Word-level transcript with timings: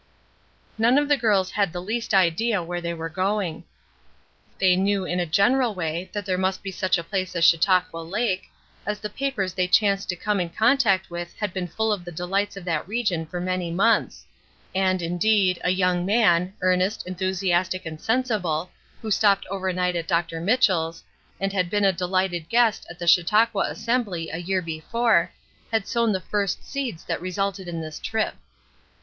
None 0.79 0.97
of 0.97 1.07
the 1.07 1.15
girls 1.15 1.51
had 1.51 1.71
the 1.71 1.79
least 1.79 2.11
idea 2.11 2.63
where 2.63 2.81
they 2.81 2.91
were 2.95 3.07
going. 3.07 3.65
They 4.57 4.75
knew, 4.75 5.05
in 5.05 5.19
a 5.19 5.27
general 5.27 5.75
way, 5.75 6.09
that 6.11 6.25
there 6.25 6.39
must 6.39 6.63
be 6.63 6.71
such 6.71 6.97
a 6.97 7.03
place 7.03 7.35
as 7.35 7.45
Chautauqua 7.45 7.99
Lake, 7.99 8.49
as 8.83 8.99
the 8.99 9.11
papers 9.11 9.51
that 9.53 9.57
they 9.57 9.67
chanced 9.67 10.09
to 10.09 10.15
come 10.15 10.39
in 10.39 10.49
contact 10.49 11.11
with 11.11 11.35
had 11.37 11.53
been 11.53 11.67
full 11.67 11.93
of 11.93 12.03
the 12.03 12.11
delights 12.11 12.57
of 12.57 12.65
that 12.65 12.87
region 12.87 13.27
for 13.27 13.39
many 13.39 13.69
months; 13.69 14.25
and, 14.73 15.03
indeed, 15.03 15.59
a 15.63 15.69
young 15.69 16.03
man, 16.03 16.53
earnest, 16.61 17.05
enthusiastic 17.05 17.85
and 17.85 18.01
sensible, 18.01 18.71
who 19.03 19.11
stopped 19.11 19.45
over 19.51 19.71
night 19.71 19.95
at 19.95 20.07
Dr. 20.07 20.41
Mitchell's, 20.41 21.03
and 21.39 21.53
had 21.53 21.69
been 21.69 21.85
a 21.85 21.93
delighted 21.93 22.49
guest 22.49 22.87
at 22.89 22.97
the 22.97 23.05
Chautauqua 23.05 23.67
Assembly 23.69 24.31
a 24.31 24.37
year 24.39 24.63
before, 24.63 25.29
had 25.71 25.85
sown 25.87 26.11
the 26.11 26.19
first 26.21 26.63
seeds 26.67 27.03
that 27.03 27.21
resulted 27.21 27.67
in 27.67 27.81
this 27.81 27.99
trip. 27.99 28.33